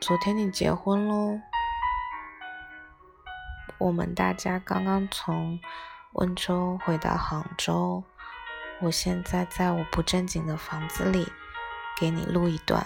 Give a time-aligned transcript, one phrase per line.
[0.00, 1.40] 昨天你结婚喽？
[3.78, 5.60] 我们大家刚刚从
[6.14, 8.02] 温州回到杭州，
[8.80, 11.32] 我现在在我不正经的房子里
[11.96, 12.84] 给你录一段，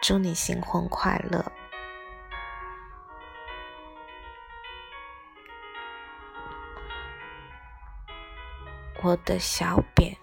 [0.00, 1.52] 祝你新婚快乐。
[9.02, 10.16] 我的小扁，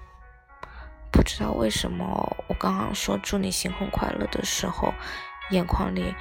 [1.36, 2.06] 知道为什么，
[2.48, 4.94] 我刚刚说祝你新婚快乐的时候，
[5.50, 6.14] 眼眶里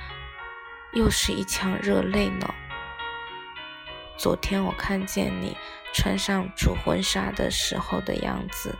[0.95, 2.48] 又是一腔热泪呢。
[4.17, 5.55] 昨天我看见你
[5.93, 8.75] 穿上主婚纱的时候的样子，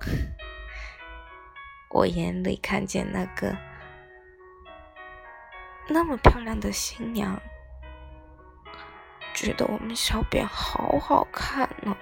[1.90, 3.56] 我眼里看见那个
[5.86, 7.40] 那么漂亮的新娘，
[9.32, 11.96] 觉得我们小扁好好看呢。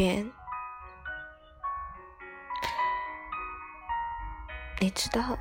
[0.00, 0.32] 边，
[4.78, 5.36] 你知道，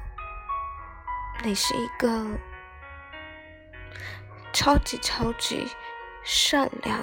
[1.45, 2.37] 你是一个
[4.51, 5.65] 超级超级
[6.25, 7.01] 善良、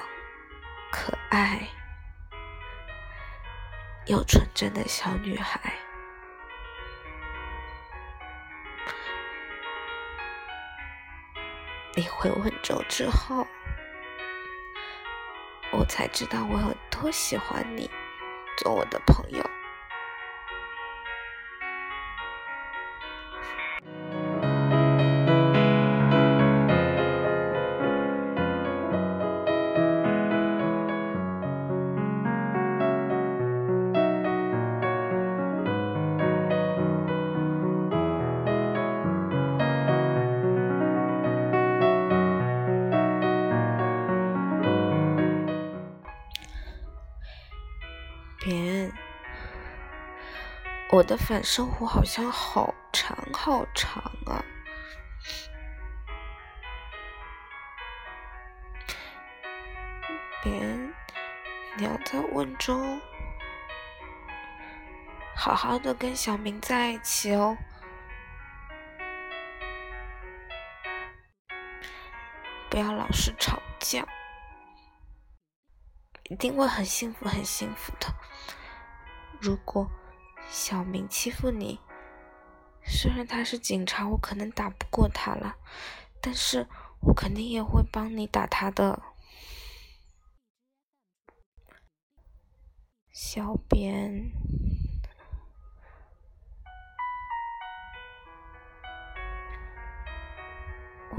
[0.92, 1.66] 可爱
[4.04, 5.72] 又纯真的小女孩。
[11.94, 13.46] 你回温州之后。
[15.88, 17.90] 才知道我有多喜欢你，
[18.58, 19.44] 做我的朋友。
[50.96, 54.42] 我的反生活好像好长好长啊！
[60.42, 60.52] 别，
[61.76, 62.98] 你要在温州
[65.34, 67.58] 好好的跟小明在一起哦，
[72.70, 74.02] 不要老是吵架。
[76.30, 78.06] 一定会很幸福，很幸福的。
[79.42, 79.86] 如果
[80.58, 81.78] 小明欺负你，
[82.82, 85.54] 虽然他是警察，我可能打不过他了，
[86.22, 86.66] 但是
[87.02, 89.02] 我肯定也会帮你打他的。
[93.12, 94.32] 小编，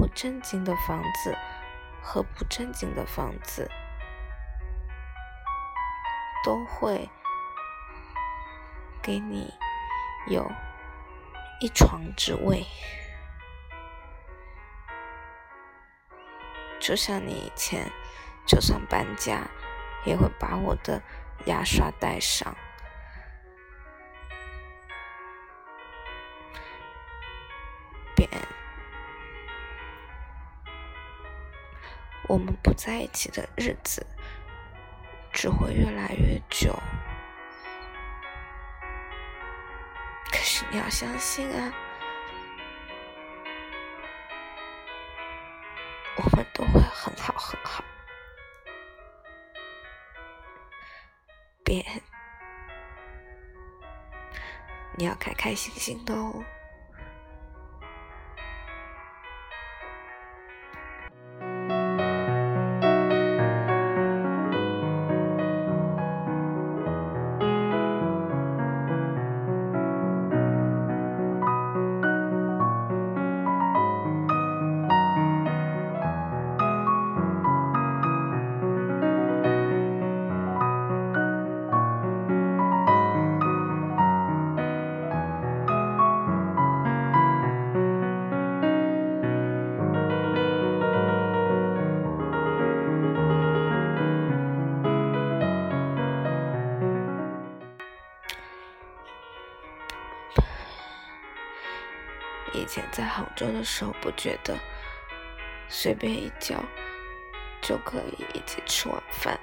[0.00, 1.38] 我正经的房子
[2.02, 3.70] 和不正经的房子。
[6.44, 7.10] 都会
[9.08, 9.50] 给你
[10.26, 10.52] 有
[11.62, 12.66] 一床之位，
[16.78, 17.90] 就像你以前
[18.46, 19.48] 就算搬家，
[20.04, 21.02] 也会把我的
[21.46, 22.54] 牙刷带上。
[32.28, 34.06] 我们不在一起的日子。
[35.30, 36.74] 只会越来越久，
[40.70, 41.72] 你要相信啊，
[46.16, 47.82] 我们都会很好很好。
[51.64, 51.84] 别，
[54.96, 56.44] 你要开开心心的哦。
[102.58, 104.58] 以前在杭州的时候，不觉得
[105.68, 106.56] 随便一叫
[107.62, 109.38] 就可以一起吃晚饭。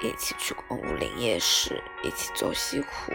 [0.00, 3.12] 一起去逛武林夜市，一起走西湖。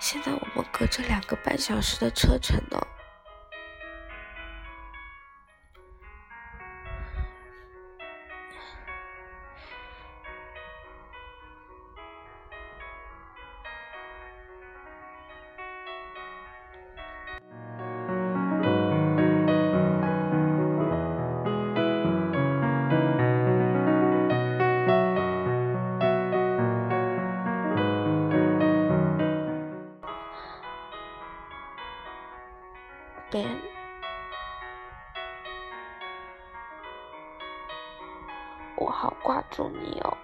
[0.00, 2.80] 现在我们隔着两个半小时的车程呢。
[38.80, 40.16] 我好挂住你哦。